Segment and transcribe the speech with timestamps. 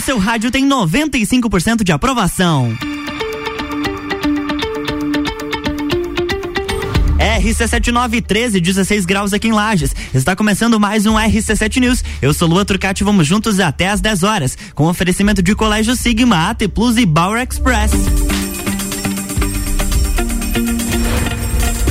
[0.00, 2.76] Seu rádio tem 95% de aprovação.
[7.18, 9.94] RC7913, 16 graus aqui em Lages.
[10.14, 12.02] Está começando mais um RC7 News.
[12.20, 16.50] Eu sou Lua Turcati, vamos juntos até às 10 horas, com oferecimento de Colégio Sigma,
[16.50, 17.92] AT Plus e Bauer Express.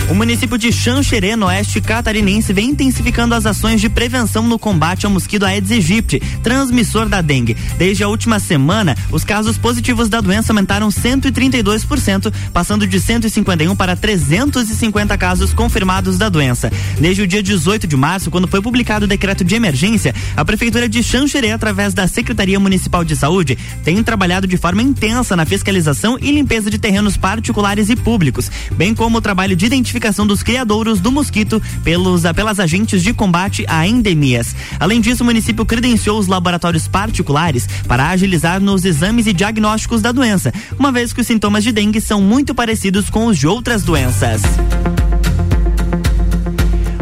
[0.10, 5.06] O município de Xanxerê, no oeste catarinense, vem intensificando as ações de prevenção no combate
[5.06, 7.56] ao mosquito Aedes aegypti, transmissor da dengue.
[7.78, 13.96] Desde a última semana, os casos positivos da doença aumentaram 132%, passando de 151 para
[13.96, 16.72] 350 casos confirmados da doença.
[17.00, 20.90] Desde o dia 18 de março, quando foi publicado o decreto de emergência, a prefeitura
[20.90, 26.18] de Xanxerê, através da Secretaria Municipal de Saúde, tem trabalhado de forma intensa na fiscalização
[26.20, 30.42] e limpeza de terrenos particulares e públicos, bem como o trabalho de identificação identificação dos
[30.42, 34.56] criadouros do mosquito pelos, pelas agentes de combate a endemias.
[34.80, 40.12] Além disso, o município credenciou os laboratórios particulares para agilizar nos exames e diagnósticos da
[40.12, 43.84] doença, uma vez que os sintomas de dengue são muito parecidos com os de outras
[43.84, 44.42] doenças.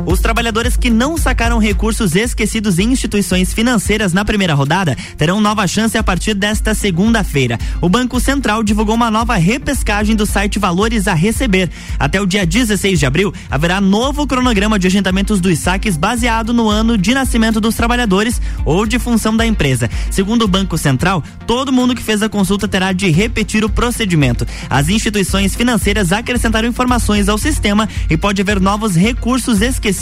[0.07, 5.67] Os trabalhadores que não sacaram recursos esquecidos em instituições financeiras na primeira rodada terão nova
[5.67, 7.57] chance a partir desta segunda-feira.
[7.81, 11.69] O Banco Central divulgou uma nova repescagem do site Valores a Receber.
[11.99, 16.69] Até o dia 16 de abril, haverá novo cronograma de agendamentos dos saques baseado no
[16.69, 19.89] ano de nascimento dos trabalhadores ou de função da empresa.
[20.09, 24.47] Segundo o Banco Central, todo mundo que fez a consulta terá de repetir o procedimento.
[24.69, 29.96] As instituições financeiras acrescentaram informações ao sistema e pode haver novos recursos esquecidos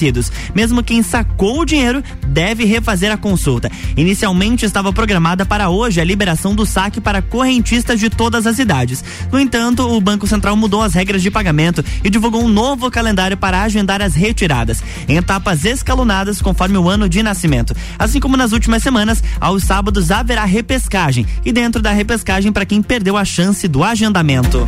[0.53, 3.71] Mesmo quem sacou o dinheiro deve refazer a consulta.
[3.95, 9.03] Inicialmente estava programada para hoje a liberação do saque para correntistas de todas as idades.
[9.31, 13.37] No entanto, o Banco Central mudou as regras de pagamento e divulgou um novo calendário
[13.37, 17.75] para agendar as retiradas, em etapas escalonadas conforme o ano de nascimento.
[17.97, 22.81] Assim como nas últimas semanas, aos sábados haverá repescagem e dentro da repescagem para quem
[22.81, 24.67] perdeu a chance do agendamento.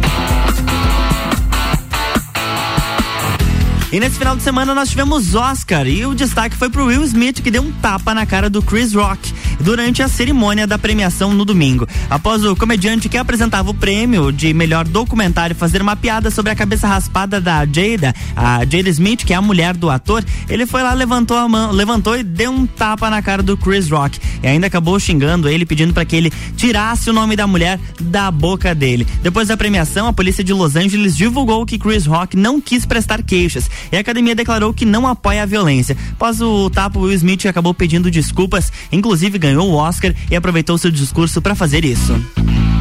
[3.89, 7.41] E nesse final de semana nós tivemos Oscar e o destaque foi pro Will Smith
[7.41, 11.45] que deu um tapa na cara do Chris Rock durante a cerimônia da premiação no
[11.45, 11.87] domingo.
[12.09, 16.55] Após o comediante que apresentava o prêmio de melhor documentário fazer uma piada sobre a
[16.55, 20.83] cabeça raspada da Jada, a Jada Smith, que é a mulher do ator, ele foi
[20.83, 24.47] lá, levantou a mão, levantou e deu um tapa na cara do Chris Rock e
[24.47, 28.75] ainda acabou xingando ele, pedindo para que ele tirasse o nome da mulher da boca
[28.75, 29.07] dele.
[29.23, 33.23] Depois da premiação, a polícia de Los Angeles divulgou que Chris Rock não quis prestar
[33.23, 35.97] queixas e a academia declarou que não apoia a violência.
[36.13, 40.91] Após o tapo, Will Smith acabou pedindo desculpas, inclusive ganhou o Oscar e aproveitou seu
[40.91, 42.13] discurso para fazer isso.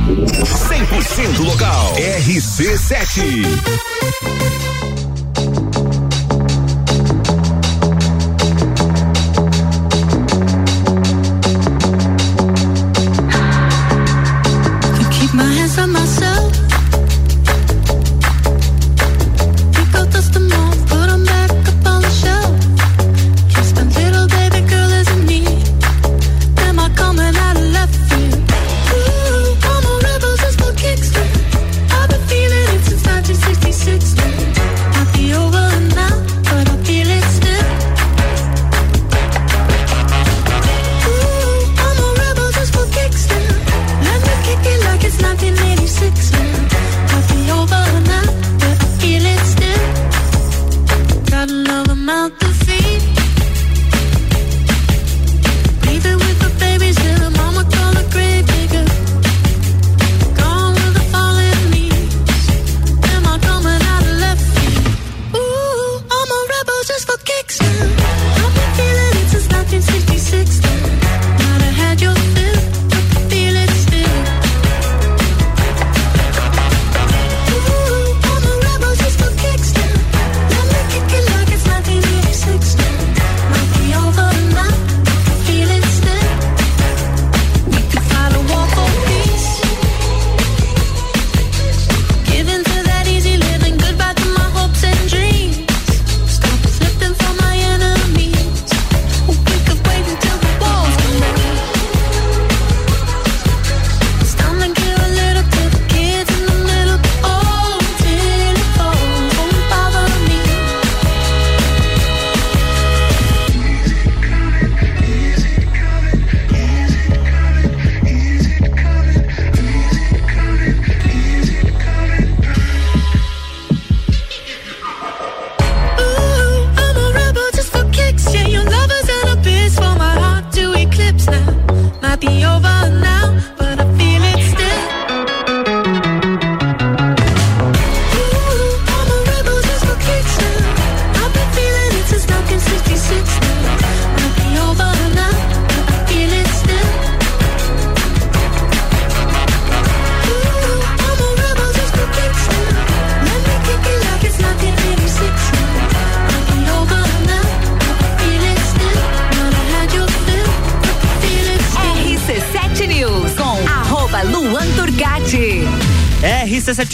[0.06, 1.94] 100% local.
[1.96, 3.46] RC7.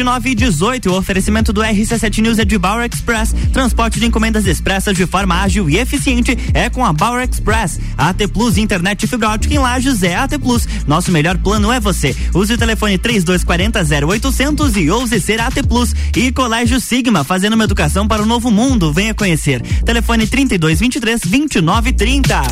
[0.02, 3.34] RC7918, o oferecimento do RC7 News é de Bauer Express.
[3.52, 7.78] Transporte de encomendas expressas de forma ágil e eficiente é com a Bauer Express.
[7.96, 10.66] AT Plus Internet Fibra Ótica em Lages é AT Plus.
[10.87, 12.16] Nosso melhor plano é você.
[12.34, 15.94] Use o telefone 3240 0800 e ouse ser AT Plus.
[16.16, 18.93] E Colégio Sigma, fazendo uma educação para o novo mundo.
[18.93, 19.60] Venha conhecer.
[19.84, 22.43] Telefone 3223 2930.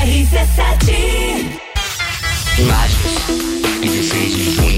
[0.00, 1.60] RC7
[2.60, 4.69] Lages, 16 de junho,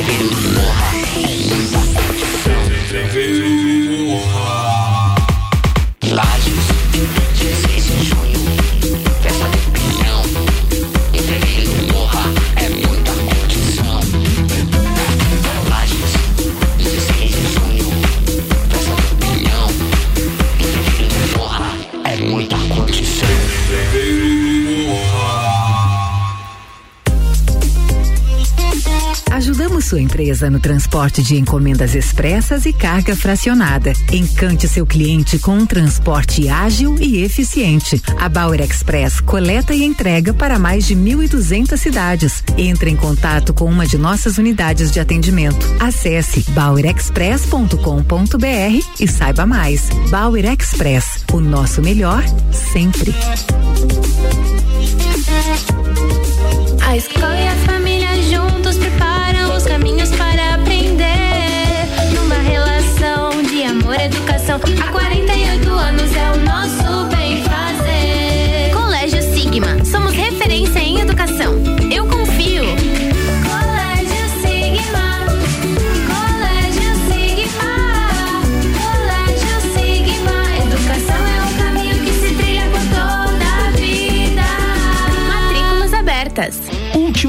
[0.00, 0.99] entreveiro do
[29.90, 33.92] sua empresa no transporte de encomendas expressas e carga fracionada.
[34.12, 38.00] Encante seu cliente com um transporte ágil e eficiente.
[38.16, 42.44] A Bauer Express coleta e entrega para mais de 1.200 cidades.
[42.56, 45.66] Entre em contato com uma de nossas unidades de atendimento.
[45.80, 49.88] Acesse bauerexpress.com.br e saiba mais.
[50.08, 52.22] Bauer Express, o nosso melhor
[52.52, 53.12] sempre.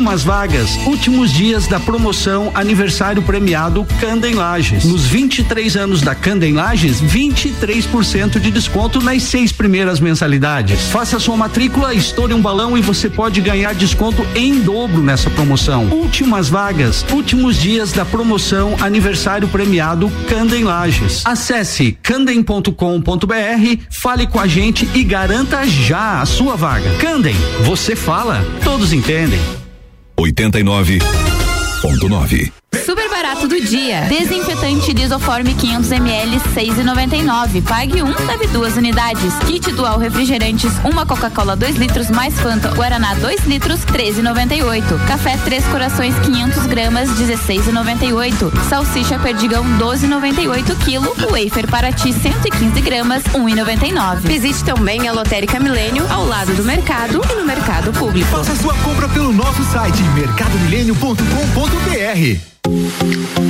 [0.01, 4.83] Últimas vagas, últimos dias da promoção aniversário premiado Candem Lages.
[4.83, 10.87] Nos 23 anos da Candem Lages, 23% de desconto nas seis primeiras mensalidades.
[10.87, 15.85] Faça sua matrícula, estoure um balão e você pode ganhar desconto em dobro nessa promoção.
[15.91, 21.21] Últimas vagas, últimos dias da promoção aniversário premiado Candem Lages.
[21.23, 22.73] Acesse candem.com.br,
[23.91, 26.89] fale com a gente e garanta já a sua vaga.
[26.97, 29.60] Candem, você fala, todos entendem.
[30.25, 32.60] 89.9.
[32.91, 34.01] Super barato do dia.
[34.09, 37.61] Desinfetante Lisoforme 500 ml 6,99.
[37.63, 39.33] Pague um, leve duas unidades.
[39.45, 45.05] Kit Dual Refrigerantes, uma Coca-Cola 2 litros mais Fanta Guaraná 2 litros 13,98.
[45.07, 48.51] Café Três Corações 500 gramas 16,98.
[48.67, 51.15] Salsicha Perdigão 12,98 quilo.
[51.29, 54.21] Wafer Paraty 115 gramas 1,99.
[54.21, 58.27] Visite também a Lotérica Milênio ao lado do mercado e no mercado público.
[58.29, 62.60] Faça sua compra pelo nosso site mercadomilênio.com.br.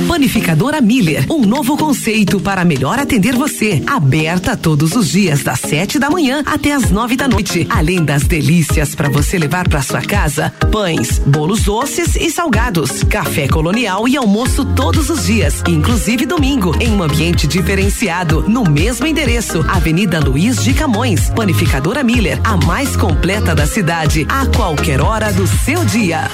[0.08, 3.82] Panificadora Miller, um novo conceito para melhor atender você.
[3.86, 7.66] Aberta todos os dias das sete da manhã até as nove da noite.
[7.70, 13.48] Além das delícias para você levar para sua casa, pães, bolos doces e salgados, café
[13.48, 19.64] colonial e almoço todos os dias, inclusive domingo, em um ambiente diferenciado, no mesmo endereço,
[19.68, 21.30] Avenida Luiz de Camões.
[21.30, 26.28] Panificadora Miller, a mais completa da cidade, a qualquer hora do seu dia.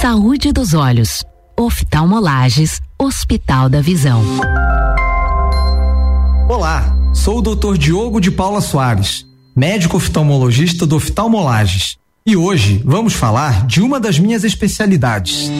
[0.00, 1.22] Saúde dos olhos.
[1.58, 4.22] Oftalmolages, Hospital da Visão.
[6.48, 7.76] Olá, sou o Dr.
[7.76, 11.98] Diogo de Paula Soares, médico oftalmologista do Oftalmolages.
[12.24, 15.50] E hoje vamos falar de uma das minhas especialidades.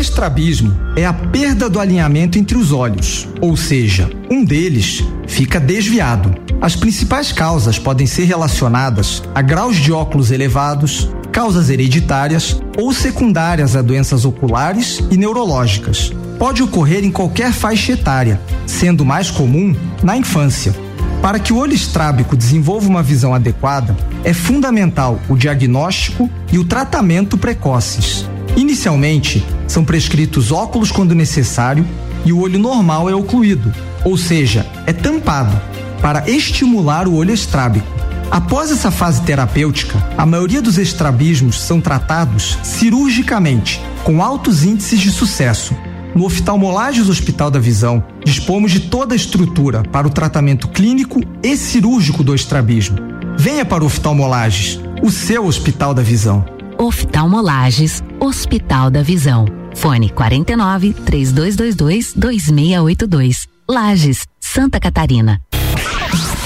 [0.00, 6.34] Estrabismo é a perda do alinhamento entre os olhos, ou seja, um deles fica desviado.
[6.60, 13.76] As principais causas podem ser relacionadas a graus de óculos elevados, causas hereditárias ou secundárias
[13.76, 16.12] a doenças oculares e neurológicas.
[16.38, 20.74] Pode ocorrer em qualquer faixa etária, sendo mais comum na infância.
[21.20, 26.64] Para que o olho estrábico desenvolva uma visão adequada, é fundamental o diagnóstico e o
[26.64, 28.26] tratamento precoces.
[28.60, 31.82] Inicialmente, são prescritos óculos quando necessário
[32.26, 33.72] e o olho normal é ocluído,
[34.04, 35.58] ou seja, é tampado,
[36.02, 37.86] para estimular o olho estrábico.
[38.30, 45.10] Após essa fase terapêutica, a maioria dos estrabismos são tratados cirurgicamente, com altos índices de
[45.10, 45.74] sucesso.
[46.14, 51.56] No Oftalmolages Hospital da Visão, dispomos de toda a estrutura para o tratamento clínico e
[51.56, 52.98] cirúrgico do estrabismo.
[53.38, 56.59] Venha para o Oftalmolages, o seu Hospital da Visão.
[56.80, 59.44] Oftalmolages, Hospital da Visão.
[59.74, 63.46] Fone 49 3222 2682.
[63.68, 65.38] Lages, Santa Catarina.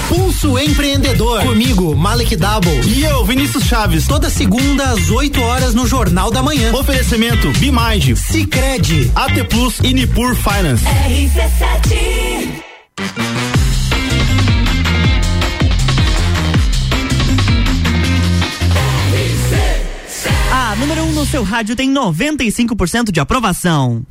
[0.09, 1.41] Pulso Empreendedor.
[1.41, 2.81] Comigo, Malek Double.
[2.85, 4.07] E eu, Vinícius Chaves.
[4.07, 6.73] Toda segunda às 8 horas no Jornal da Manhã.
[6.75, 10.83] Oferecimento Bimage, Cicred, AT Plus e Nipur Finance.
[10.85, 12.65] RC7
[20.79, 24.05] Número 1 um no seu rádio tem 95% de aprovação.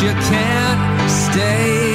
[0.00, 1.87] you can't stay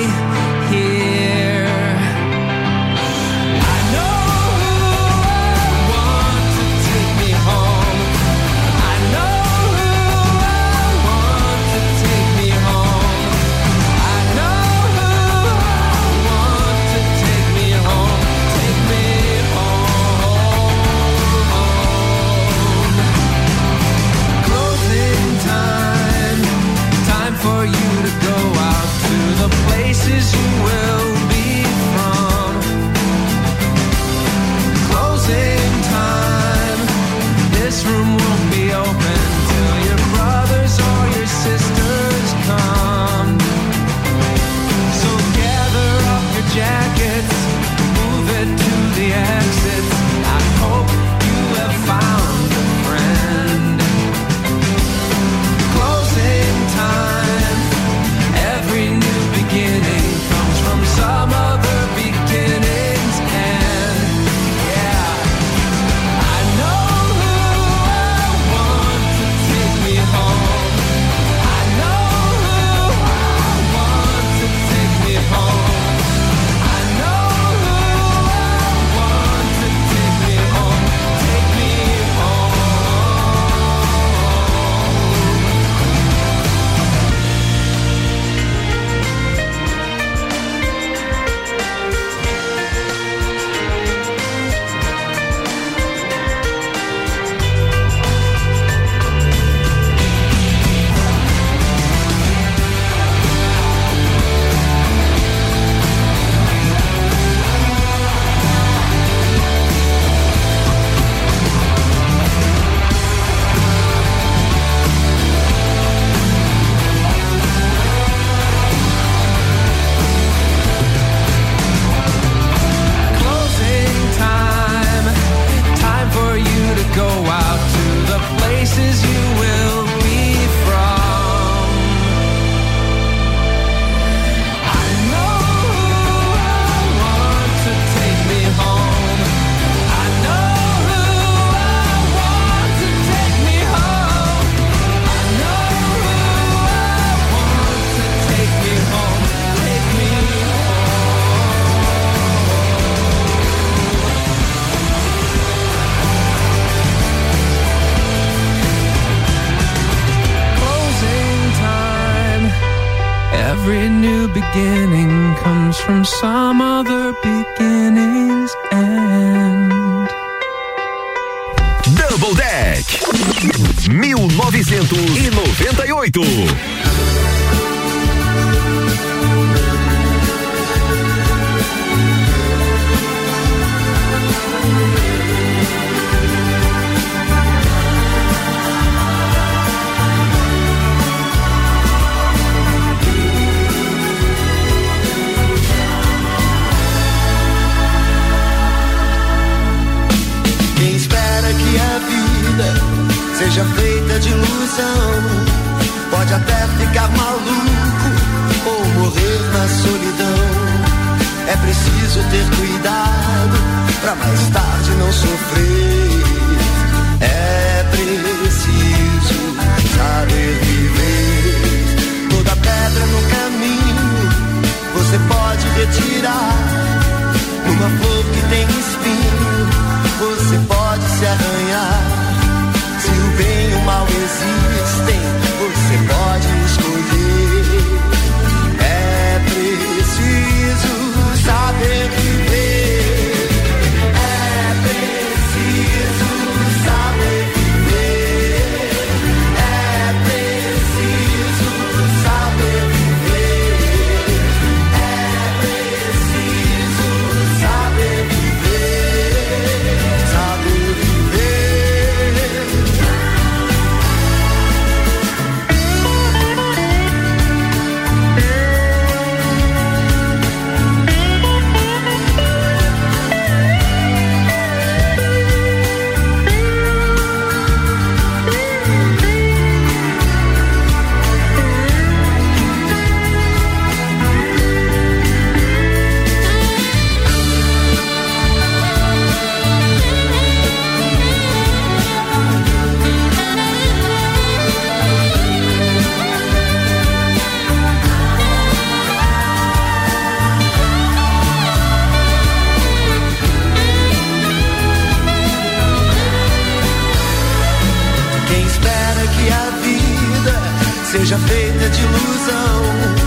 [311.37, 313.23] feita de ilusão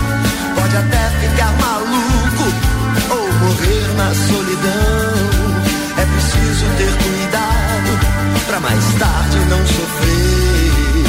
[0.55, 2.45] pode até ficar maluco
[3.09, 5.13] ou morrer na solidão.
[5.97, 7.91] É preciso ter cuidado
[8.47, 11.07] pra mais tarde não sofrer.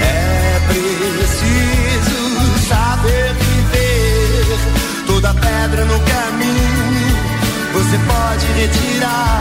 [0.00, 2.18] É preciso
[2.68, 4.58] saber viver.
[5.06, 7.18] Toda pedra no caminho
[7.72, 9.37] você pode retirar.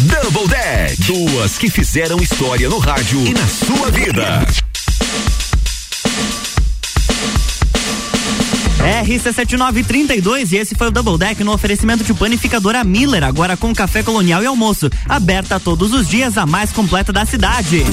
[0.00, 1.00] Double Deck.
[1.02, 4.44] Duas que fizeram história no rádio e na sua vida.
[9.04, 14.02] RC7932 e esse foi o Double Deck no oferecimento de panificadora Miller, agora com café
[14.02, 14.90] colonial e almoço.
[15.08, 17.84] Aberta todos os dias, a mais completa da cidade.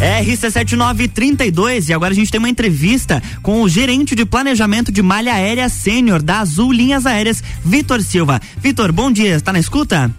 [0.00, 5.34] RC7932 e agora a gente tem uma entrevista com o gerente de planejamento de malha
[5.34, 8.40] aérea sênior da Azul Linhas Aéreas, Vitor Silva.
[8.58, 10.10] Vitor, bom dia, está na escuta?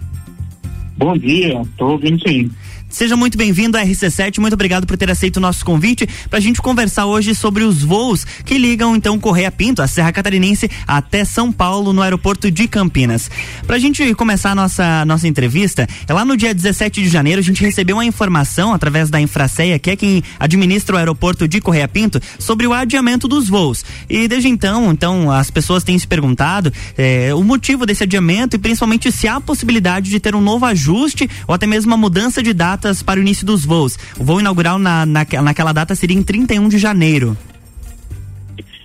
[0.98, 2.50] Bom dia, tô ouvindo sim.
[2.90, 6.42] Seja muito bem-vindo à RC7, muito obrigado por ter aceito o nosso convite para a
[6.42, 11.24] gente conversar hoje sobre os voos que ligam então Correia Pinto, a Serra Catarinense, até
[11.24, 13.30] São Paulo, no aeroporto de Campinas.
[13.64, 17.38] Para a gente começar a nossa, nossa entrevista, é lá no dia 17 de janeiro
[17.38, 21.60] a gente recebeu uma informação através da Infraceia, que é quem administra o aeroporto de
[21.60, 23.84] Correia Pinto, sobre o adiamento dos voos.
[24.08, 28.58] E desde então, então as pessoas têm se perguntado eh, o motivo desse adiamento e
[28.58, 32.52] principalmente se há possibilidade de ter um novo ajuste ou até mesmo uma mudança de
[32.52, 33.98] data datas para o início dos voos.
[34.18, 37.36] O voo inaugural na, na, naquela data seria em 31 de janeiro.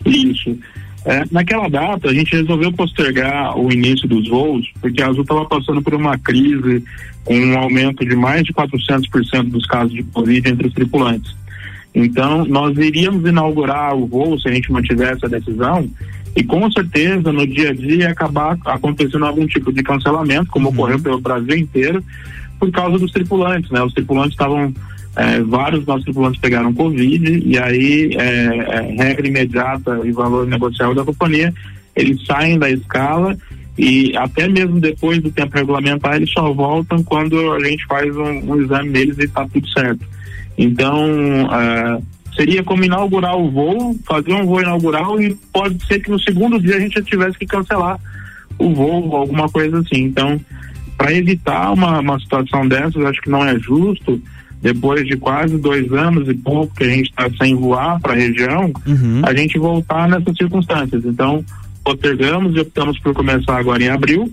[0.06, 0.58] Isso.
[1.06, 5.46] É, naquela data, a gente resolveu postergar o início dos voos, porque a Azul estava
[5.46, 6.84] passando por uma crise
[7.24, 11.34] com um aumento de mais de 400% dos casos de Covid entre os tripulantes.
[11.94, 15.88] Então, nós iríamos inaugurar o voo se a gente mantivesse a decisão,
[16.36, 20.70] e com certeza no dia a dia ia acabar acontecendo algum tipo de cancelamento, como
[20.70, 22.04] ocorreu pelo Brasil inteiro,
[22.66, 23.82] por causa dos tripulantes, né?
[23.82, 24.74] Os tripulantes estavam
[25.16, 30.96] é, vários nossos tripulantes pegaram Covid e aí, é, é, regra imediata e valor negociável
[30.96, 31.54] da companhia,
[31.96, 33.38] eles saem da escala
[33.78, 38.52] e até mesmo depois do tempo regulamentar eles só voltam quando a gente faz um,
[38.52, 40.06] um exame neles e está tudo certo.
[40.58, 41.00] Então,
[41.54, 42.02] é,
[42.36, 46.60] seria como inaugurar o voo, fazer um voo inaugural e pode ser que no segundo
[46.60, 48.00] dia a gente já tivesse que cancelar
[48.58, 50.04] o voo, alguma coisa assim.
[50.04, 50.40] Então,
[50.98, 54.22] para evitar uma, uma situação dessas, acho que não é justo
[54.62, 58.16] depois de quase dois anos e pouco que a gente está sem voar para a
[58.16, 59.22] região, uhum.
[59.24, 61.06] a gente voltar nessas circunstâncias.
[61.06, 61.46] Então,
[61.84, 64.32] postergamos e optamos por começar agora em abril,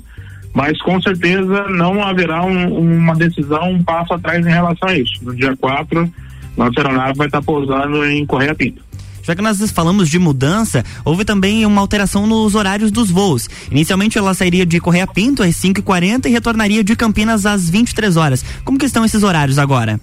[0.55, 5.23] mas com certeza não haverá um, uma decisão, um passo atrás em relação a isso.
[5.23, 6.11] No dia 4,
[6.57, 8.83] nossa aeronave vai estar pousando em Correia Pinto.
[9.23, 13.49] Já que nós falamos de mudança, houve também uma alteração nos horários dos voos.
[13.71, 18.45] Inicialmente ela sairia de Correia Pinto às 5h40 e retornaria de Campinas às 23 horas.
[18.65, 20.01] Como que estão esses horários agora?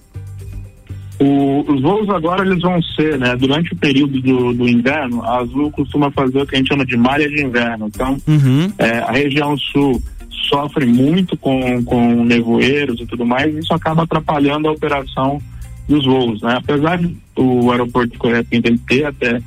[1.20, 5.40] O, os voos agora eles vão ser, né, durante o período do, do, inverno, a
[5.40, 7.88] Azul costuma fazer o que a gente chama de malha de inverno.
[7.88, 8.72] Então, uhum.
[8.78, 10.02] é, a região sul
[10.48, 15.42] sofre muito com, com nevoeiros e tudo mais, e isso acaba atrapalhando a operação
[15.90, 16.56] dos voos, né?
[16.56, 19.42] Apesar de o aeroporto de Correia Pinto ter até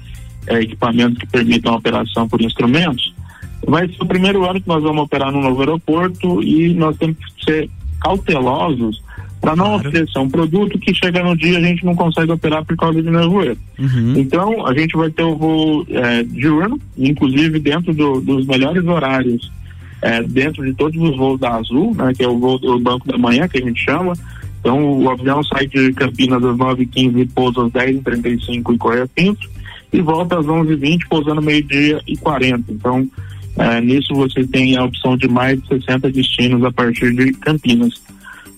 [0.48, 3.14] é, equipamentos que permitam a operação por instrumentos,
[3.66, 7.16] vai ser o primeiro ano que nós vamos operar no novo aeroporto e nós temos
[7.16, 9.00] que ser cautelosos
[9.40, 9.88] para não claro.
[9.88, 13.10] oferecer um produto que chega no dia a gente não consegue operar por causa de
[13.10, 13.58] nevoeiro.
[13.76, 14.14] Uhum.
[14.16, 19.50] Então, a gente vai ter o voo é, diurno, inclusive dentro do, dos melhores horários,
[20.00, 23.06] é, dentro de todos os voos da Azul, né, que é o voo do Banco
[23.06, 24.14] da Manhã, que a gente chama.
[24.62, 29.50] Então, o avião sai de Campinas às 9h15 e pousa às 10h35 em Correia Pinto,
[29.92, 32.70] e volta às 11h20, pousando meio-dia e 40.
[32.70, 33.08] Então,
[33.58, 38.00] é, nisso você tem a opção de mais de 60 destinos a partir de Campinas.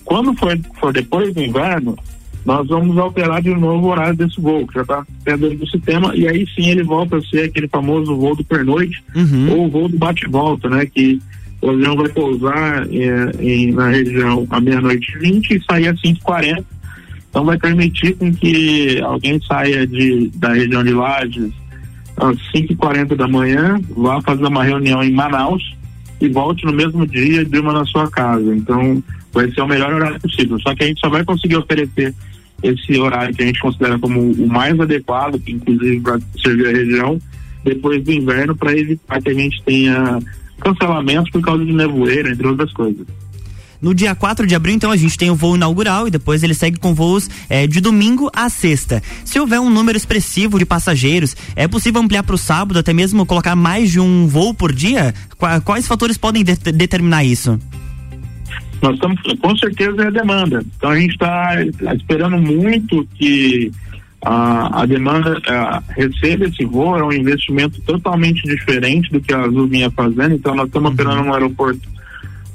[0.04, 1.96] Quando for, for depois do inverno,
[2.44, 6.14] nós vamos alterar de novo o horário desse voo, que já está dentro do sistema,
[6.14, 9.52] e aí sim ele volta a ser aquele famoso voo do pernoite, uhum.
[9.52, 10.84] ou o voo do bate-volta, né?
[10.84, 11.18] Que
[11.60, 16.00] o avião vai pousar é, em, na região à meia-noite e 20 e sair às
[16.00, 16.64] 5h40.
[17.30, 21.52] Então vai permitir com que alguém saia de, da região de Lages
[22.16, 25.62] às 5h40 da manhã, vá fazer uma reunião em Manaus
[26.20, 28.54] e volte no mesmo dia e durma na sua casa.
[28.54, 30.58] Então vai ser o melhor horário possível.
[30.60, 32.14] Só que a gente só vai conseguir oferecer
[32.62, 37.18] esse horário que a gente considera como o mais adequado, inclusive para servir a região,
[37.64, 40.20] depois do inverno, para evitar que a gente tenha
[40.60, 43.06] cancelamentos por causa de nevoeiro, entre outras coisas.
[43.84, 46.54] No dia 4 de abril, então, a gente tem o voo inaugural e depois ele
[46.54, 49.02] segue com voos é, de domingo a sexta.
[49.26, 53.26] Se houver um número expressivo de passageiros, é possível ampliar para o sábado, até mesmo
[53.26, 55.12] colocar mais de um voo por dia?
[55.64, 57.60] Quais fatores podem de determinar isso?
[58.80, 60.64] Nós estamos, com certeza, é a demanda.
[60.76, 61.54] Então a gente está
[61.94, 63.70] esperando muito que
[64.24, 69.42] a, a demanda a, receba esse voo, é um investimento totalmente diferente do que a
[69.42, 71.86] Azul vinha fazendo, então nós estamos operando um aeroporto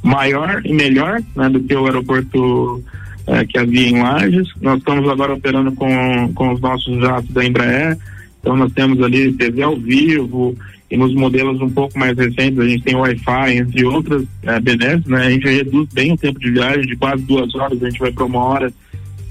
[0.01, 2.84] maior e melhor né, do que o aeroporto
[3.27, 4.47] é, que havia em Lages.
[4.60, 7.97] Nós estamos agora operando com, com os nossos jatos da Embraer,
[8.39, 10.58] então nós temos ali TV ao vivo
[10.89, 15.05] e nos modelos um pouco mais recentes a gente tem Wi-Fi, entre outras é, benesses,
[15.05, 15.27] né?
[15.27, 18.12] A gente reduz bem o tempo de viagem, de quase duas horas, a gente vai
[18.12, 18.73] para uma hora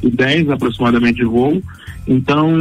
[0.01, 1.61] e dez aproximadamente de voo.
[2.09, 2.57] Então,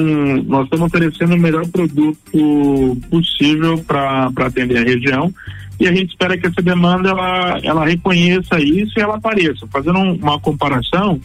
[0.46, 5.34] nós estamos oferecendo o melhor produto possível para atender a região
[5.80, 9.68] e a gente espera que essa demanda ela, ela reconheça isso e ela apareça.
[9.68, 11.20] Fazendo um, uma comparação,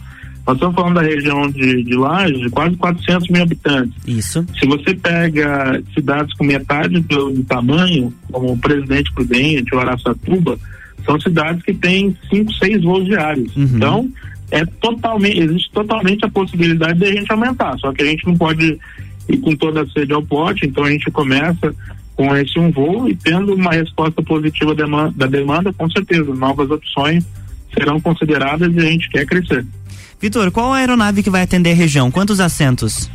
[0.45, 3.95] nós estamos falando da região de, de Lages, de quase 400 mil habitantes.
[4.05, 4.45] Isso.
[4.59, 10.57] Se você pega cidades com metade do, do tamanho, como Presidente Prudente ou Araçatuba,
[11.03, 13.55] são cidades que têm cinco, seis voos diários.
[13.55, 13.63] Uhum.
[13.63, 14.09] Então,
[14.53, 18.37] é totalmente, existe totalmente a possibilidade de a gente aumentar, só que a gente não
[18.37, 18.79] pode
[19.27, 21.73] ir com toda a sede ao pote, então a gente começa
[22.15, 27.25] com esse um voo e tendo uma resposta positiva da demanda, com certeza, novas opções
[27.73, 29.65] serão consideradas e a gente quer crescer.
[30.21, 32.11] Vitor, qual a aeronave que vai atender a região?
[32.11, 33.09] Quantos assentos?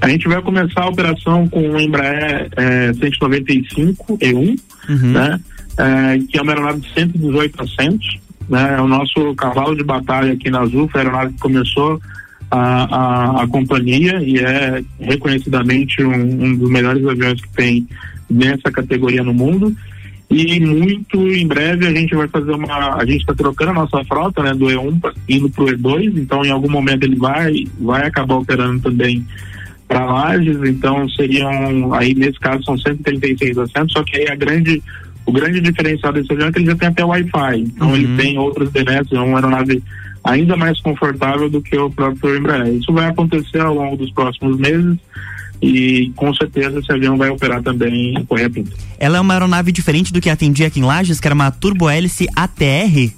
[0.00, 5.12] A gente vai começar a operação com o Embraer é, 195 E1, uhum.
[5.12, 5.40] né?
[5.78, 8.25] É, que é uma aeronave de 118 assentos.
[8.48, 8.76] Né?
[8.78, 12.00] É o nosso cavalo de batalha aqui na Azul, foi a aeronave que começou
[12.50, 17.88] a, a, a companhia e é reconhecidamente um, um, dos melhores aviões que tem
[18.30, 19.74] nessa categoria no mundo.
[20.28, 22.96] E muito em breve a gente vai fazer uma.
[22.96, 26.18] A gente está trocando a nossa frota, né, do E1 pra, indo para o E2,
[26.18, 29.24] então em algum momento ele vai, vai acabar operando também
[29.86, 34.82] para lajes, então seriam, aí nesse caso são 136 assentos, só que aí a grande,
[35.26, 38.38] o grande diferencial desse avião é que ele já tem até Wi-Fi, então ele tem
[38.38, 39.82] outros benesses, é uma aeronave
[40.22, 42.74] ainda mais confortável do que o próprio Embraer.
[42.74, 44.96] Isso vai acontecer ao longo dos próximos meses
[45.60, 48.72] e com certeza esse avião vai operar também em Correia Pinto.
[48.98, 51.88] Ela é uma aeronave diferente do que atendia aqui em Lages, que era uma turbo
[51.88, 53.10] hélice ATR?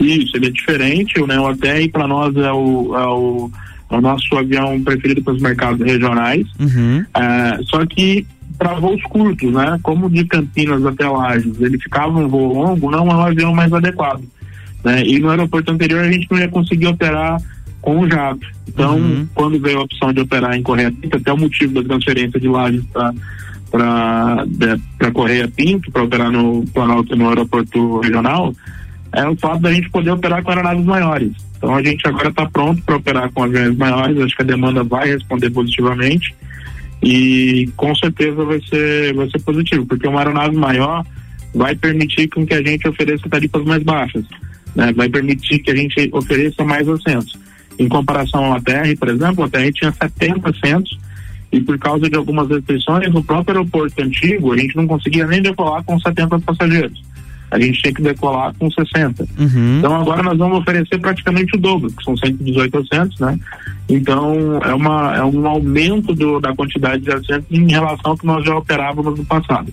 [0.00, 1.40] Isso, ele é diferente, né?
[1.40, 3.50] O ATR para nós é o, é o,
[3.90, 7.04] é o nosso avião preferido para os mercados regionais, uhum.
[7.14, 8.26] é, só que
[8.58, 9.78] para voos curtos, né?
[9.82, 13.72] Como de Campinas até Lages, ele ficava um voo longo, não é um avião mais
[13.72, 14.24] adequado.
[14.84, 15.06] Né?
[15.06, 17.40] E no aeroporto anterior a gente não ia conseguir operar
[17.80, 18.46] com o jato.
[18.66, 19.28] Então, uhum.
[19.34, 22.48] quando veio a opção de operar em Correia Pinto, até o motivo da transferência de
[22.48, 22.84] Lages
[23.70, 28.52] para Correia Pinto, para operar no Planalto no aeroporto regional,
[29.12, 31.32] é o fato da gente poder operar com aeronaves maiores.
[31.56, 34.84] Então a gente agora está pronto para operar com aviões maiores, acho que a demanda
[34.84, 36.34] vai responder positivamente
[37.02, 41.04] e com certeza vai ser, vai ser positivo, porque uma aeronave maior
[41.54, 44.24] vai permitir com que a gente ofereça tarifas mais baixas,
[44.74, 44.92] né?
[44.92, 47.38] vai permitir que a gente ofereça mais assentos.
[47.78, 50.98] Em comparação ao ATR, por exemplo, o ATR tinha 70 assentos
[51.50, 55.40] e por causa de algumas restrições, no próprio aeroporto antigo, a gente não conseguia nem
[55.40, 57.02] decolar com 70 passageiros.
[57.50, 59.26] A gente tinha que decolar com 60.
[59.38, 59.78] Uhum.
[59.78, 63.38] Então agora nós vamos oferecer praticamente o dobro, que são 118 assentos, né?
[63.88, 68.26] Então é, uma, é um aumento do, da quantidade de assentos em relação ao que
[68.26, 69.72] nós já operávamos no passado.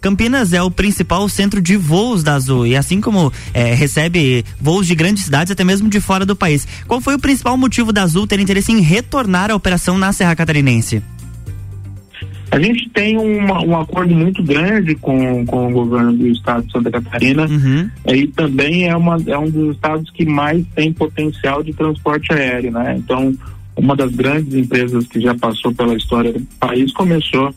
[0.00, 4.86] Campinas é o principal centro de voos da Azul e assim como é, recebe voos
[4.86, 6.66] de grandes cidades, até mesmo de fora do país.
[6.86, 10.36] Qual foi o principal motivo da Azul ter interesse em retornar a operação na Serra
[10.36, 11.02] Catarinense?
[12.50, 16.72] A gente tem uma, um acordo muito grande com, com o governo do estado de
[16.72, 17.90] Santa Catarina uhum.
[18.06, 22.72] e também é, uma, é um dos estados que mais tem potencial de transporte aéreo,
[22.72, 22.96] né?
[22.98, 23.36] Então,
[23.76, 27.54] uma das grandes empresas que já passou pela história do país começou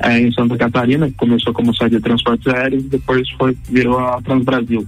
[0.00, 3.98] é, em Santa Catarina, que começou como sede de transportes aéreos e depois foi, virou
[3.98, 4.86] a Transbrasil.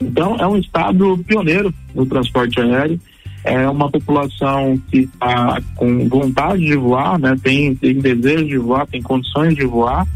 [0.00, 3.00] Então, é um estado pioneiro no transporte aéreo
[3.44, 7.36] é uma população que está com vontade de voar, né?
[7.42, 10.06] tem, tem desejo de voar, tem condições de voar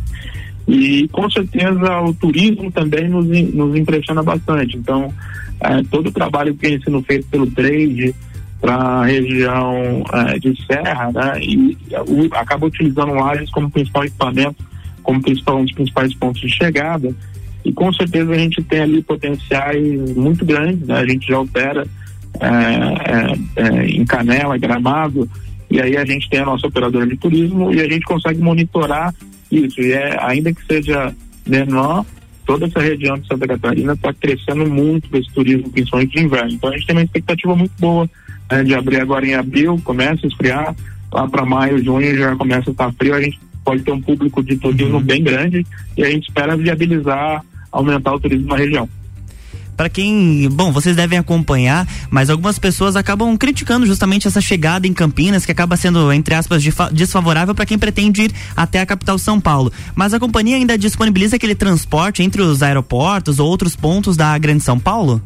[0.66, 4.76] e com certeza o turismo também nos, nos impressiona bastante.
[4.76, 5.12] Então,
[5.60, 8.14] é, todo o trabalho que tem sendo feito pelo trade
[8.60, 11.40] para a região é, de Serra, né?
[11.40, 11.76] E
[12.08, 14.64] o, acaba utilizando Lages como principal equipamento,
[15.02, 17.14] como principal, um dos principais pontos de chegada.
[17.64, 20.98] E com certeza a gente tem ali potenciais muito grandes, né?
[20.98, 21.86] A gente já opera
[23.88, 25.28] em Canela, Gramado,
[25.70, 29.14] e aí a gente tem a nossa operadora de turismo e a gente consegue monitorar
[29.50, 29.80] isso.
[29.80, 31.14] E é, ainda que seja
[31.46, 32.04] menor,
[32.44, 36.52] toda essa região de Santa Catarina está crescendo muito esse turismo, principalmente de inverno.
[36.52, 38.08] Então a gente tem uma expectativa muito boa
[38.50, 40.74] né, de abrir agora em abril, começa a esfriar,
[41.12, 44.42] lá para maio, junho já começa a estar frio, a gente pode ter um público
[44.42, 45.02] de turismo uhum.
[45.02, 48.88] bem grande e a gente espera viabilizar, aumentar o turismo na região
[49.76, 54.94] para quem, bom, vocês devem acompanhar, mas algumas pessoas acabam criticando justamente essa chegada em
[54.94, 56.62] Campinas, que acaba sendo, entre aspas,
[56.92, 59.70] desfavorável para quem pretende ir até a capital São Paulo.
[59.94, 64.62] Mas a companhia ainda disponibiliza aquele transporte entre os aeroportos ou outros pontos da Grande
[64.62, 65.20] São Paulo?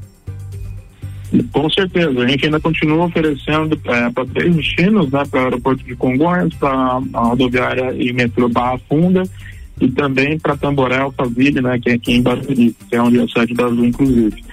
[1.53, 5.85] Com certeza, a gente ainda continua oferecendo é, para três destinos, né, para o aeroporto
[5.85, 6.73] de Congonhas, para
[7.15, 9.23] a rodoviária e metrô Barra Funda
[9.81, 13.23] e também para Tamboré Alphaville, né, que é aqui em Barueri, que é onde é
[13.23, 14.45] a sede da Azul, inclusive.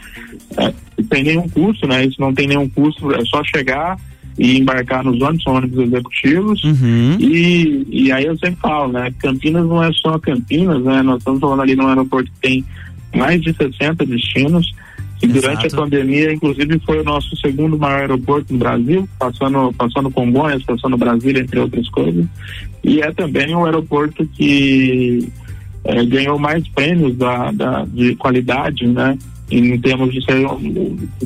[0.57, 0.73] É,
[1.09, 2.05] tem nenhum custo, né?
[2.05, 3.99] Isso não tem nenhum custo, é só chegar
[4.37, 6.63] e embarcar nos ônibus, são ônibus executivos.
[6.63, 7.17] Uhum.
[7.19, 9.11] E, e aí eu sempre falo, né?
[9.19, 11.01] Campinas não é só Campinas, né?
[11.01, 12.65] Nós estamos falando ali num aeroporto que tem
[13.15, 14.71] mais de 60 destinos.
[15.21, 20.11] E durante a pandemia, inclusive, foi o nosso segundo maior aeroporto no Brasil, passando, passando
[20.11, 22.25] Congonhas, passando Brasília, entre outras coisas.
[22.83, 25.27] E é também um aeroporto que
[25.83, 29.17] é, ganhou mais prêmios da, da, de qualidade, né?
[29.49, 30.45] Em termos de ser,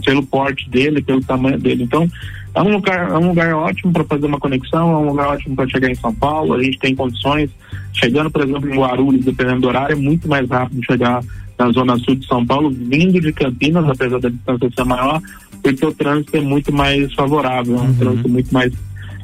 [0.06, 1.84] pelo porte dele, pelo tamanho dele.
[1.84, 2.08] Então,
[2.54, 5.56] é um lugar, é um lugar ótimo para fazer uma conexão, é um lugar ótimo
[5.56, 6.54] para chegar em São Paulo.
[6.54, 7.50] A gente tem condições,
[7.94, 11.22] chegando, por exemplo, em Guarulhos, dependendo do horário, é muito mais rápido chegar
[11.62, 15.22] na zona sul de São Paulo, vindo de Campinas, apesar da distância ser maior,
[15.62, 18.74] porque o trânsito é muito mais favorável, é um trânsito muito mais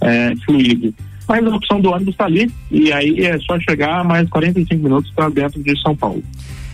[0.01, 0.93] é, fluido.
[1.27, 5.11] Mas a opção do ônibus está ali, e aí é só chegar mais 45 minutos
[5.11, 6.23] para dentro de São Paulo.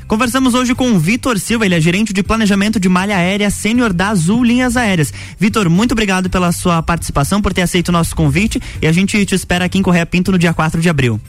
[0.06, 3.94] Conversamos hoje com o Vitor Silva, ele é gerente de planejamento de malha aérea sênior
[3.94, 5.14] da Azul Linhas Aéreas.
[5.40, 9.26] Vitor, muito obrigado pela sua participação, por ter aceito o nosso convite e a gente
[9.26, 11.20] te espera aqui em Correia Pinto no dia 4 de abril.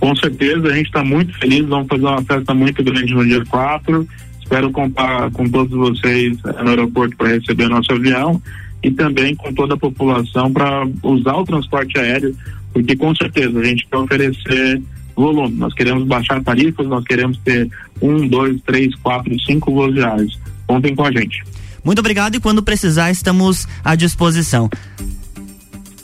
[0.00, 3.44] Com certeza, a gente está muito feliz, vamos fazer uma festa muito grande no dia
[3.46, 4.08] 4.
[4.40, 8.40] Espero contar com todos vocês eh, no aeroporto para receber nosso avião
[8.82, 12.36] e também com toda a população para usar o transporte aéreo,
[12.72, 14.82] porque com certeza a gente quer oferecer
[15.16, 15.56] volume.
[15.56, 17.70] Nós queremos baixar tarifas, nós queremos ter
[18.02, 20.38] um, dois, três, quatro, cinco voos diários.
[20.66, 21.42] Contem com a gente.
[21.82, 24.68] Muito obrigado e quando precisar estamos à disposição.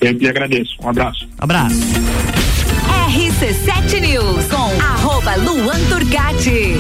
[0.00, 0.76] Eu que agradeço.
[0.83, 1.29] Um abraço.
[1.38, 2.50] Abraço.
[3.40, 6.74] RC7 News com arroba Luan Turcati.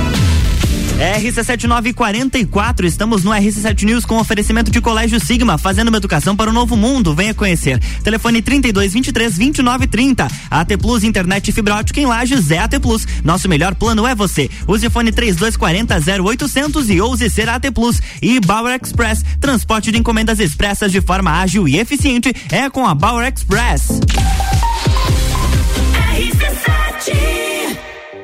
[1.16, 6.52] RC7944, estamos no RC7 News com oferecimento de Colégio Sigma, fazendo uma educação para o
[6.52, 7.14] novo mundo.
[7.14, 7.78] Venha conhecer.
[8.04, 10.28] Telefone 3223 2930.
[10.50, 13.08] AT Plus, internet fibra ótica em Lages é AT Plus.
[13.24, 14.50] Nosso melhor plano é você.
[14.68, 18.02] Use fone 3240 0800 e ouse ser AT Plus.
[18.20, 22.94] E Bauer Express, transporte de encomendas expressas de forma ágil e eficiente é com a
[22.94, 23.98] Bauer Express.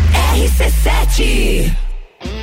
[0.31, 1.75] RC7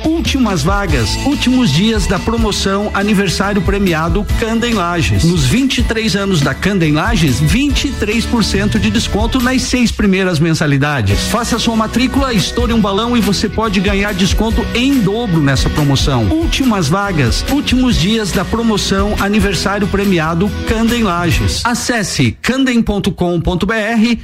[0.09, 5.23] Últimas vagas, últimos dias da promoção aniversário premiado Candem Lages.
[5.23, 11.27] Nos 23 anos da Candem Lages, 23% de desconto nas seis primeiras mensalidades.
[11.27, 16.23] Faça sua matrícula, estoure um balão e você pode ganhar desconto em dobro nessa promoção.
[16.25, 21.61] Últimas vagas, últimos dias da promoção aniversário premiado Candem Lages.
[21.63, 23.11] Acesse candem.com.br,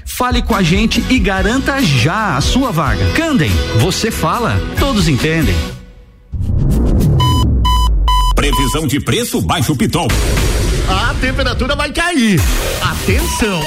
[0.04, 3.06] fale com a gente e garanta já a sua vaga.
[3.12, 5.75] Candem, você fala, todos entendem.
[8.46, 10.08] Previsão de preço baixo Pitol.
[10.88, 12.40] A temperatura vai cair.
[12.80, 13.60] Atenção!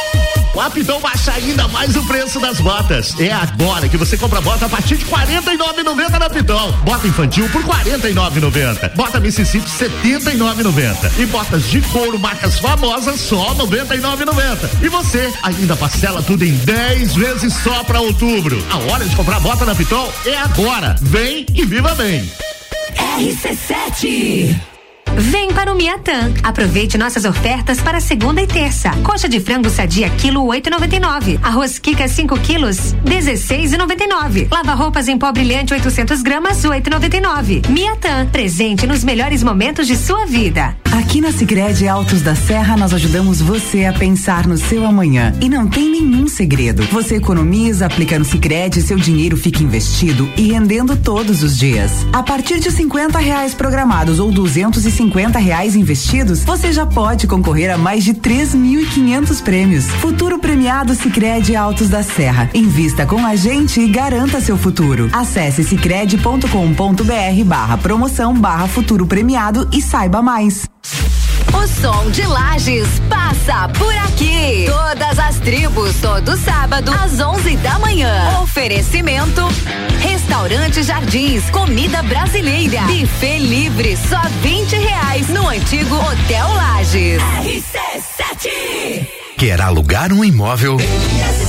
[0.54, 3.18] O Apitão baixa ainda mais o preço das botas.
[3.18, 6.72] É agora que você compra bota a partir de R$ 49,90 na Pitol.
[6.84, 8.94] Bota infantil por R$ 49,90.
[8.94, 11.18] Bota Mississippi R$ 79,90.
[11.18, 14.70] E botas de couro marcas famosas só R$ 99,90.
[14.80, 18.64] E você ainda parcela tudo em 10 vezes só para outubro.
[18.70, 20.94] A hora de comprar bota na Pitol é agora.
[21.00, 22.30] Vem e viva bem.
[22.96, 24.77] RC7
[25.18, 26.32] Vem para o Miatan.
[26.44, 28.90] Aproveite nossas ofertas para segunda e terça.
[29.02, 31.40] Coxa de frango sadia quilo 8,99.
[31.42, 34.46] Arroz Kika 5 quilos 16,99.
[34.48, 37.68] Lava roupas em pó brilhante 800 gramas 8,99.
[37.68, 38.26] Miatan.
[38.26, 40.76] Presente nos melhores momentos de sua vida.
[40.92, 45.48] Aqui na Sicredi Altos da Serra nós ajudamos você a pensar no seu amanhã e
[45.48, 46.82] não tem nenhum segredo.
[46.92, 52.06] Você economiza, aplica no seu dinheiro fica investido e rendendo todos os dias.
[52.12, 57.72] A partir de 50 reais programados ou 250 50 reais investidos, você já pode concorrer
[57.72, 59.86] a mais de 3.500 prêmios.
[59.86, 62.50] Futuro premiado Sicredi Altos da Serra.
[62.52, 65.08] Invista com a gente e garanta seu futuro.
[65.12, 70.68] Acesse sicredi.com.br barra promoção barra futuro premiado e saiba mais.
[71.52, 74.66] O som de Lages passa por aqui.
[74.66, 78.40] Todas as tribos, todo sábado, às 11 da manhã.
[78.42, 79.42] Oferecimento:
[80.00, 82.82] Restaurante Jardins, comida brasileira.
[82.82, 87.22] Buffet livre, só 20 reais no antigo Hotel Lages.
[87.22, 90.76] RC7 Quer alugar um imóvel?
[90.76, 91.47] RC7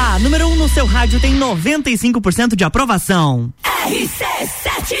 [0.00, 3.52] A número 1 um no seu rádio tem 95% de aprovação.
[3.64, 4.94] RC7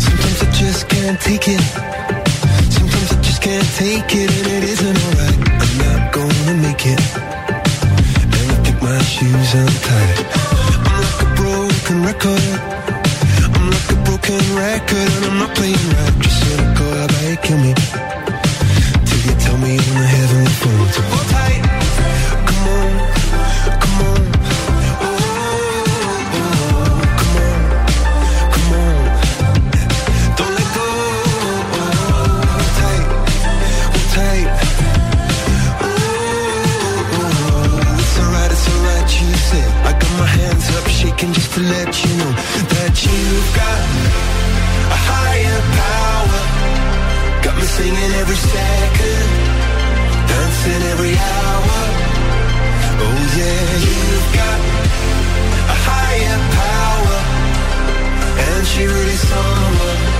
[0.00, 1.60] Sometimes I just can't take it.
[2.70, 5.38] Sometimes I just can't take it, and it isn't alright.
[5.62, 7.00] I'm not gonna make it.
[8.20, 10.19] And I think my shoes untied.
[11.90, 12.40] Broken record.
[13.52, 16.14] I'm like a broken record, and I'm not playing right.
[16.20, 17.74] Just cynical, how about you kill me?
[19.06, 21.69] Till you tell me on the heavenly phone to hold tight.
[41.60, 42.32] To let you know
[42.72, 43.80] that you've got
[44.96, 46.40] a higher power.
[47.42, 49.28] Got me singing every second,
[50.30, 51.78] dancing every hour.
[53.04, 54.60] Oh yeah, you've got
[55.74, 57.18] a higher power,
[58.46, 60.19] and she really someone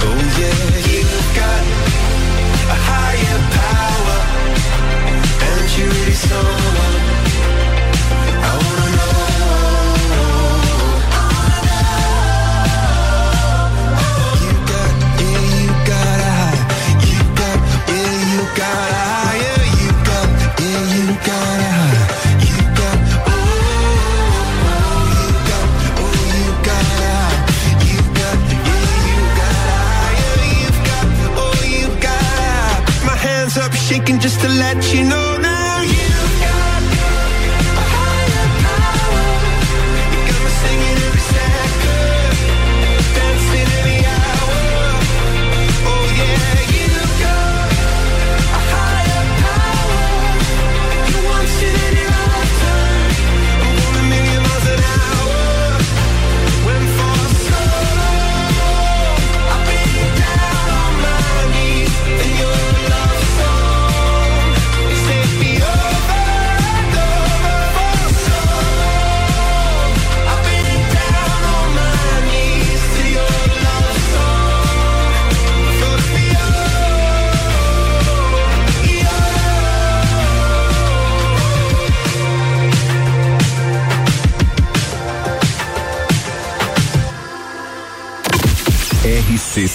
[0.00, 1.62] Oh yeah, you've got
[2.74, 4.20] a higher power,
[5.48, 7.27] and you someone
[34.68, 35.07] shaking just to let you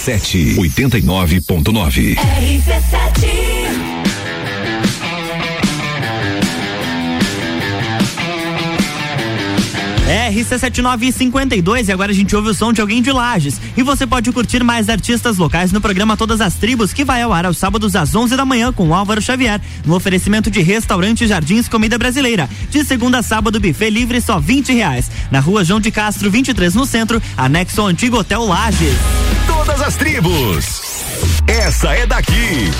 [0.04, 2.16] RC7 89.9.
[2.16, 3.54] RC7
[10.04, 13.58] RC7952 e agora a gente ouve o som de alguém de Lages.
[13.74, 17.32] E você pode curtir mais artistas locais no programa Todas as Tribos, que vai ao
[17.32, 21.66] ar aos sábados às 11 da manhã com Álvaro Xavier, no oferecimento de restaurante Jardins
[21.66, 22.48] Comida Brasileira.
[22.68, 25.10] De segunda a sábado, buffet livre só 20 reais.
[25.30, 29.33] Na rua João de Castro, 23 no centro, anexo ao antigo Hotel Lages.
[29.86, 30.82] As tribos.
[31.46, 32.70] Essa é daqui.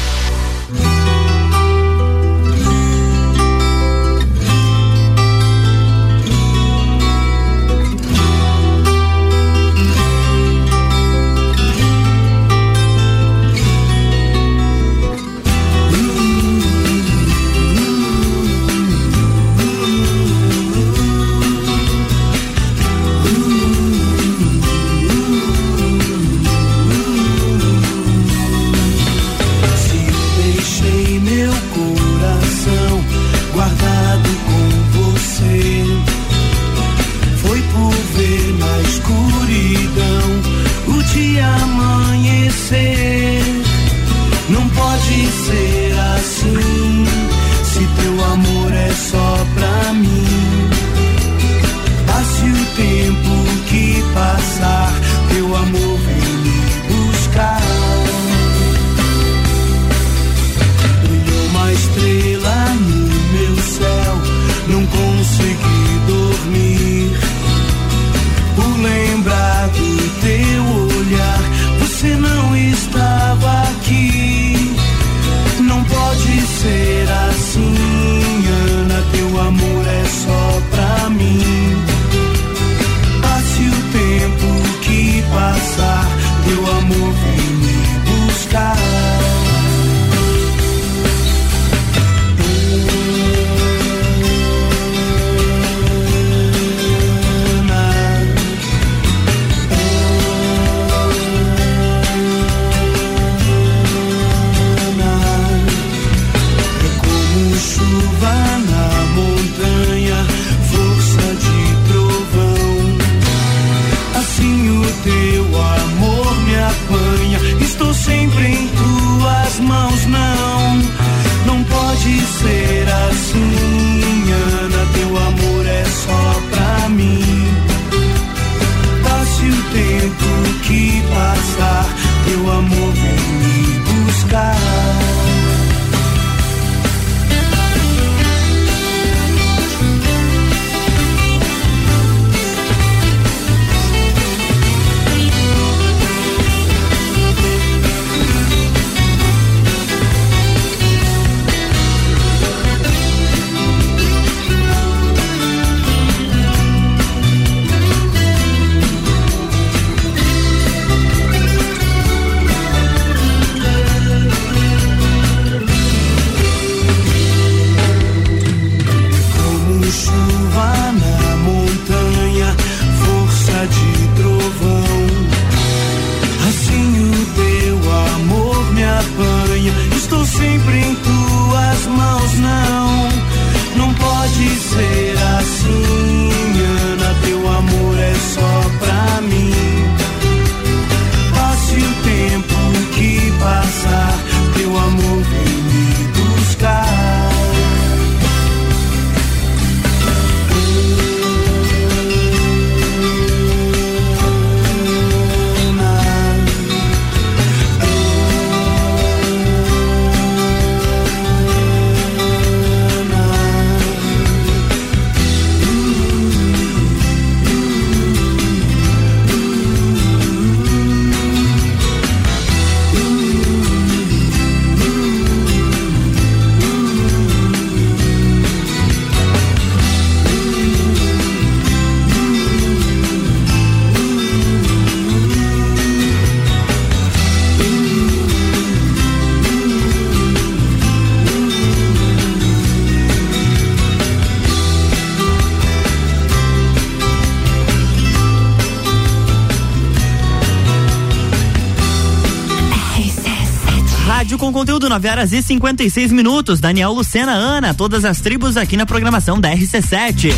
[254.45, 256.61] Com conteúdo 9 horas e 56 minutos.
[256.61, 260.35] Daniel Lucena, Ana, todas as tribos aqui na programação da RC7.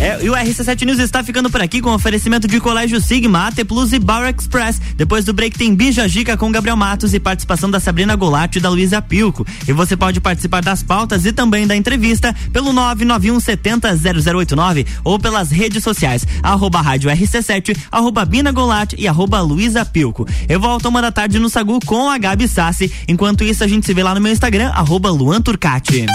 [0.00, 3.64] É, e o RC7 News está ficando por aqui com oferecimento de Colégio Sigma, AT
[3.64, 4.80] Plus e Bauer Express.
[4.96, 8.60] Depois do break tem Bija Gica com Gabriel Matos e participação da Sabrina Golatti e
[8.60, 9.46] da Luísa Pilco.
[9.66, 15.18] E você pode participar das pautas e também da entrevista pelo 991 70 0089 ou
[15.18, 20.26] pelas redes sociais, arroba rádio RC7, arroba Bina Golatti e arroba Luísa Pilco.
[20.48, 22.92] Eu volto uma da tarde no Sagu com a Gabi Sassi.
[23.08, 26.06] Enquanto isso, a gente se vê lá no meu Instagram, arroba Luan Turcati.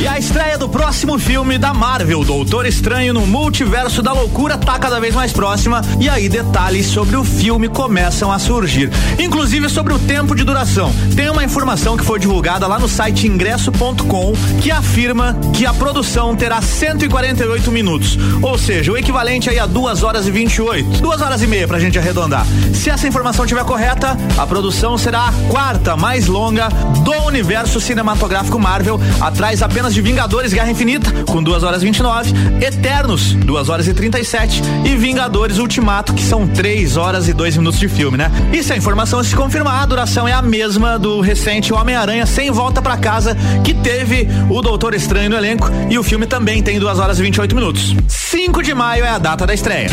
[0.00, 4.78] E a estreia do próximo filme da Marvel, Doutor Estranho no Multiverso da Loucura, tá
[4.78, 5.82] cada vez mais próxima.
[5.98, 8.90] E aí, detalhes sobre o filme começam a surgir.
[9.18, 10.92] Inclusive sobre o tempo de duração.
[11.16, 16.36] Tem uma informação que foi divulgada lá no site ingresso.com que afirma que a produção
[16.36, 18.18] terá 148 minutos.
[18.42, 21.00] Ou seja, o equivalente aí a 2 horas e 28.
[21.00, 22.46] 2 horas e meia pra gente arredondar.
[22.72, 26.68] Se essa informação estiver correta, a produção será a quarta mais longa
[27.04, 32.32] do universo cinematográfico Marvel, atrás apenas de Vingadores Guerra Infinita, com 2 horas e 29,
[32.60, 37.78] Eternos, 2 horas e 37 e Vingadores Ultimato, que são 3 horas e 2 minutos
[37.78, 38.30] de filme, né?
[38.52, 42.50] E se a informação se confirmar, a duração é a mesma do recente Homem-Aranha Sem
[42.50, 46.78] Volta pra Casa, que teve o Doutor Estranho no elenco e o filme também tem
[46.78, 47.92] 2 horas e 28 minutos.
[48.06, 49.88] 5 de maio é a data da estreia.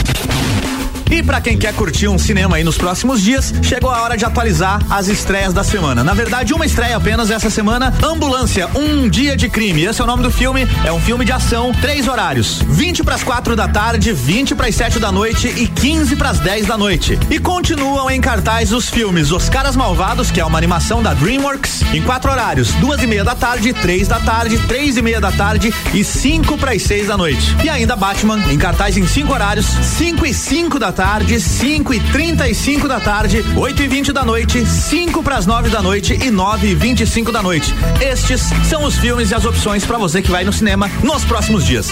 [1.12, 4.26] E pra quem quer curtir um cinema aí nos próximos dias, chegou a hora de
[4.26, 6.04] atualizar as estreias da semana.
[6.04, 9.84] Na verdade, uma estreia apenas essa semana, Ambulância, um dia de crime.
[9.84, 12.62] Esse é o nome do filme, é um filme de ação, três horários.
[12.68, 16.78] 20 pras quatro da tarde, 20 pras sete da noite e 15 pras 10 da
[16.78, 17.18] noite.
[17.30, 21.84] E continuam em cartaz os filmes Os Caras Malvados, que é uma animação da DreamWorks,
[21.94, 25.32] em quatro horários, duas e meia da tarde, três da tarde, três e meia da
[25.32, 27.56] tarde e cinco pras seis da noite.
[27.64, 32.00] E ainda Batman, em cartaz em cinco horários, cinco e cinco da tarde, cinco e
[32.00, 36.18] trinta e cinco da tarde, oito e vinte da noite, cinco pras nove da noite
[36.24, 37.76] e nove e vinte e cinco da noite.
[38.00, 41.66] Estes são os filmes e as opções pra você que vai no cinema nos próximos
[41.66, 41.92] dias.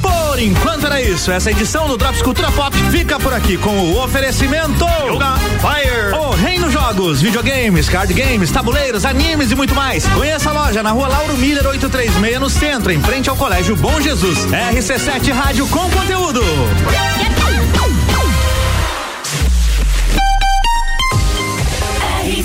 [0.00, 1.32] Por enquanto era isso.
[1.32, 6.30] Essa edição do Drops Cultura Pop fica por aqui com o oferecimento Yoga Fire, o
[6.30, 10.06] Reino Jogos, videogames, card games, tabuleiros, animes e muito mais.
[10.06, 14.00] Conheça a loja na rua Lauro Miller 836 no centro, em frente ao Colégio Bom
[14.00, 14.38] Jesus.
[14.46, 16.42] RC7 Rádio com conteúdo.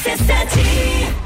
[0.05, 1.24] RC7